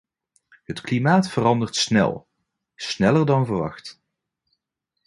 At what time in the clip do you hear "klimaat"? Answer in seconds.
0.81-1.29